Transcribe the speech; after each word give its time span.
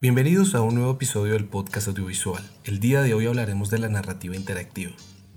Bienvenidos 0.00 0.54
a 0.54 0.60
un 0.60 0.76
nuevo 0.76 0.92
episodio 0.92 1.32
del 1.32 1.46
podcast 1.46 1.88
audiovisual. 1.88 2.48
El 2.62 2.78
día 2.78 3.02
de 3.02 3.14
hoy 3.14 3.26
hablaremos 3.26 3.68
de 3.68 3.80
la 3.80 3.88
narrativa 3.88 4.36
interactiva. 4.36 4.92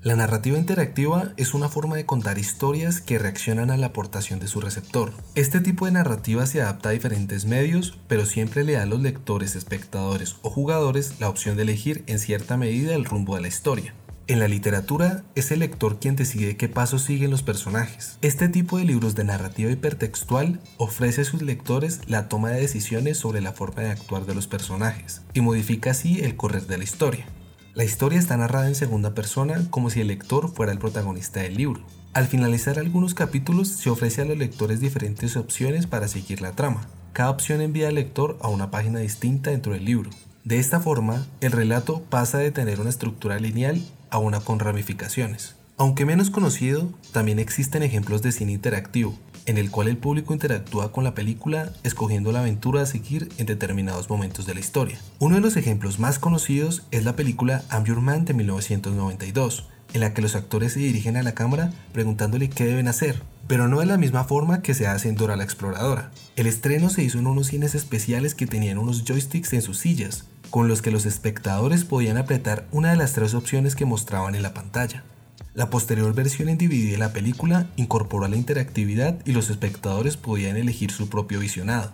La 0.00 0.16
narrativa 0.16 0.56
interactiva 0.56 1.34
es 1.36 1.52
una 1.52 1.68
forma 1.68 1.96
de 1.96 2.06
contar 2.06 2.38
historias 2.38 3.02
que 3.02 3.18
reaccionan 3.18 3.70
a 3.70 3.76
la 3.76 3.88
aportación 3.88 4.40
de 4.40 4.48
su 4.48 4.62
receptor. 4.62 5.12
Este 5.34 5.60
tipo 5.60 5.84
de 5.84 5.92
narrativa 5.92 6.46
se 6.46 6.62
adapta 6.62 6.88
a 6.88 6.92
diferentes 6.92 7.44
medios, 7.44 7.98
pero 8.08 8.24
siempre 8.24 8.64
le 8.64 8.72
da 8.72 8.84
a 8.84 8.86
los 8.86 9.02
lectores, 9.02 9.56
espectadores 9.56 10.36
o 10.40 10.48
jugadores 10.48 11.20
la 11.20 11.28
opción 11.28 11.58
de 11.58 11.64
elegir 11.64 12.02
en 12.06 12.18
cierta 12.18 12.56
medida 12.56 12.94
el 12.94 13.04
rumbo 13.04 13.34
de 13.34 13.42
la 13.42 13.48
historia. 13.48 13.92
En 14.28 14.40
la 14.40 14.48
literatura 14.48 15.22
es 15.36 15.52
el 15.52 15.60
lector 15.60 16.00
quien 16.00 16.16
decide 16.16 16.56
qué 16.56 16.68
pasos 16.68 17.02
siguen 17.02 17.30
los 17.30 17.44
personajes. 17.44 18.18
Este 18.22 18.48
tipo 18.48 18.76
de 18.76 18.84
libros 18.84 19.14
de 19.14 19.22
narrativa 19.22 19.70
hipertextual 19.70 20.58
ofrece 20.78 21.20
a 21.20 21.24
sus 21.24 21.42
lectores 21.42 22.00
la 22.08 22.28
toma 22.28 22.50
de 22.50 22.60
decisiones 22.60 23.18
sobre 23.18 23.40
la 23.40 23.52
forma 23.52 23.82
de 23.82 23.90
actuar 23.90 24.26
de 24.26 24.34
los 24.34 24.48
personajes 24.48 25.22
y 25.32 25.42
modifica 25.42 25.92
así 25.92 26.22
el 26.22 26.34
correr 26.34 26.66
de 26.66 26.76
la 26.76 26.82
historia. 26.82 27.26
La 27.74 27.84
historia 27.84 28.18
está 28.18 28.36
narrada 28.36 28.66
en 28.66 28.74
segunda 28.74 29.14
persona 29.14 29.64
como 29.70 29.90
si 29.90 30.00
el 30.00 30.08
lector 30.08 30.52
fuera 30.52 30.72
el 30.72 30.80
protagonista 30.80 31.38
del 31.42 31.56
libro. 31.56 31.82
Al 32.12 32.26
finalizar 32.26 32.80
algunos 32.80 33.14
capítulos 33.14 33.68
se 33.68 33.90
ofrece 33.90 34.22
a 34.22 34.24
los 34.24 34.36
lectores 34.36 34.80
diferentes 34.80 35.36
opciones 35.36 35.86
para 35.86 36.08
seguir 36.08 36.40
la 36.40 36.50
trama. 36.50 36.88
Cada 37.12 37.30
opción 37.30 37.60
envía 37.60 37.86
al 37.86 37.94
lector 37.94 38.38
a 38.40 38.48
una 38.48 38.72
página 38.72 38.98
distinta 38.98 39.50
dentro 39.50 39.72
del 39.72 39.84
libro. 39.84 40.10
De 40.46 40.60
esta 40.60 40.78
forma, 40.78 41.26
el 41.40 41.50
relato 41.50 42.02
pasa 42.02 42.38
de 42.38 42.52
tener 42.52 42.80
una 42.80 42.88
estructura 42.88 43.40
lineal 43.40 43.84
a 44.10 44.18
una 44.18 44.38
con 44.38 44.60
ramificaciones. 44.60 45.56
Aunque 45.76 46.06
menos 46.06 46.30
conocido, 46.30 46.92
también 47.10 47.40
existen 47.40 47.82
ejemplos 47.82 48.22
de 48.22 48.30
cine 48.30 48.52
interactivo, 48.52 49.18
en 49.46 49.58
el 49.58 49.72
cual 49.72 49.88
el 49.88 49.96
público 49.96 50.32
interactúa 50.32 50.92
con 50.92 51.02
la 51.02 51.16
película 51.16 51.72
escogiendo 51.82 52.30
la 52.30 52.42
aventura 52.42 52.82
a 52.82 52.86
seguir 52.86 53.28
en 53.38 53.46
determinados 53.46 54.08
momentos 54.08 54.46
de 54.46 54.54
la 54.54 54.60
historia. 54.60 55.00
Uno 55.18 55.34
de 55.34 55.40
los 55.40 55.56
ejemplos 55.56 55.98
más 55.98 56.20
conocidos 56.20 56.84
es 56.92 57.04
la 57.04 57.16
película 57.16 57.64
I'm 57.72 58.04
Man 58.04 58.24
de 58.24 58.34
1992, 58.34 59.68
en 59.94 60.00
la 60.00 60.14
que 60.14 60.22
los 60.22 60.36
actores 60.36 60.74
se 60.74 60.78
dirigen 60.78 61.16
a 61.16 61.24
la 61.24 61.34
cámara 61.34 61.72
preguntándole 61.92 62.50
qué 62.50 62.66
deben 62.66 62.86
hacer, 62.86 63.20
pero 63.48 63.66
no 63.66 63.80
de 63.80 63.86
la 63.86 63.98
misma 63.98 64.22
forma 64.22 64.62
que 64.62 64.74
se 64.74 64.86
hace 64.86 65.08
en 65.08 65.16
Dora 65.16 65.36
la 65.36 65.44
Exploradora. 65.44 66.12
El 66.36 66.46
estreno 66.46 66.88
se 66.88 67.02
hizo 67.02 67.18
en 67.18 67.26
unos 67.26 67.48
cines 67.48 67.74
especiales 67.74 68.34
que 68.34 68.46
tenían 68.46 68.78
unos 68.78 69.04
joysticks 69.04 69.52
en 69.52 69.62
sus 69.62 69.78
sillas, 69.78 70.26
con 70.56 70.68
los 70.68 70.80
que 70.80 70.90
los 70.90 71.04
espectadores 71.04 71.84
podían 71.84 72.16
apretar 72.16 72.66
una 72.72 72.88
de 72.88 72.96
las 72.96 73.12
tres 73.12 73.34
opciones 73.34 73.76
que 73.76 73.84
mostraban 73.84 74.34
en 74.34 74.42
la 74.42 74.54
pantalla. 74.54 75.04
La 75.52 75.68
posterior 75.68 76.14
versión 76.14 76.48
en 76.48 76.56
DVD 76.56 76.92
de 76.92 76.96
la 76.96 77.12
película 77.12 77.68
incorporó 77.76 78.26
la 78.26 78.36
interactividad 78.36 79.18
y 79.26 79.32
los 79.32 79.50
espectadores 79.50 80.16
podían 80.16 80.56
elegir 80.56 80.90
su 80.92 81.10
propio 81.10 81.40
visionado. 81.40 81.92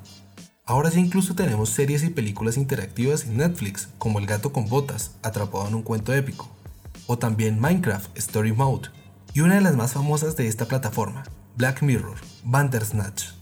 Ahora 0.65 0.91
ya 0.91 1.01
incluso 1.01 1.35
tenemos 1.35 1.71
series 1.71 2.05
y 2.05 2.11
películas 2.11 2.57
interactivas 2.57 3.25
en 3.25 3.39
Netflix, 3.39 3.89
como 3.99 4.21
El 4.21 4.27
gato 4.27 4.53
con 4.53 4.69
botas, 4.69 5.17
atrapado 5.25 5.67
en 5.67 5.75
un 5.75 5.83
cuento 5.83 6.15
épico, 6.15 6.49
o 7.09 7.19
también 7.19 7.59
Minecraft 7.59 8.17
Story 8.17 8.53
Mode, 8.53 8.91
y 9.35 9.41
una 9.41 9.57
de 9.57 9.63
las 9.63 9.75
más 9.75 9.95
famosas 9.95 10.37
de 10.37 10.47
esta 10.47 10.67
plataforma, 10.67 11.25
Black 11.57 11.83
Mirror, 11.83 12.19
Bandersnatch. 12.45 13.42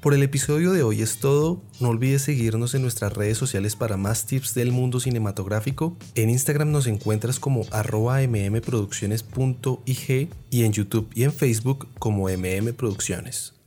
Por 0.00 0.14
el 0.14 0.22
episodio 0.22 0.70
de 0.70 0.84
hoy 0.84 1.02
es 1.02 1.18
todo. 1.18 1.60
No 1.80 1.88
olvides 1.88 2.22
seguirnos 2.22 2.72
en 2.74 2.82
nuestras 2.82 3.14
redes 3.14 3.36
sociales 3.36 3.74
para 3.74 3.96
más 3.96 4.26
tips 4.26 4.54
del 4.54 4.70
mundo 4.70 5.00
cinematográfico. 5.00 5.96
En 6.14 6.30
Instagram 6.30 6.70
nos 6.70 6.86
encuentras 6.86 7.40
como 7.40 7.64
mmproducciones.ig 7.64 10.28
y 10.50 10.62
en 10.62 10.72
YouTube 10.72 11.10
y 11.14 11.24
en 11.24 11.32
Facebook 11.32 11.88
como 11.98 12.28
mmproducciones. 12.28 13.57